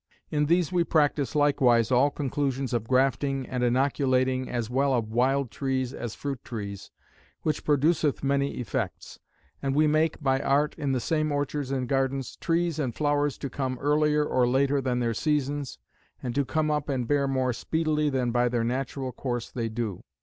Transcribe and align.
In 0.31 0.47
these 0.47 0.71
we 0.71 0.83
practise 0.83 1.35
likewise 1.35 1.91
all 1.91 2.09
conclusions 2.09 2.73
of 2.73 2.87
grafting, 2.87 3.45
and 3.45 3.63
inoculating 3.63 4.49
as 4.49 4.67
well 4.67 4.95
of 4.95 5.11
wild 5.11 5.51
trees 5.51 5.93
as 5.93 6.15
fruit 6.15 6.43
trees, 6.43 6.89
which 7.43 7.63
produceth 7.63 8.23
many 8.23 8.55
effects. 8.57 9.19
And 9.61 9.75
we 9.75 9.85
make 9.85 10.19
(by 10.19 10.39
art) 10.39 10.73
in 10.75 10.91
the 10.91 10.99
same 10.99 11.31
orchards 11.31 11.69
and 11.69 11.87
gardens, 11.87 12.35
trees 12.37 12.79
and 12.79 12.95
flowers 12.95 13.37
to 13.37 13.47
come 13.51 13.77
earlier 13.79 14.25
or 14.25 14.47
later 14.47 14.81
than 14.81 15.01
their 15.01 15.13
seasons; 15.13 15.77
and 16.23 16.33
to 16.33 16.45
come 16.45 16.71
up 16.71 16.89
and 16.89 17.07
bear 17.07 17.27
more 17.27 17.53
speedily 17.53 18.09
than 18.09 18.31
by 18.31 18.49
their 18.49 18.63
natural 18.63 19.11
course 19.11 19.51
they 19.51 19.69
do. 19.69 20.03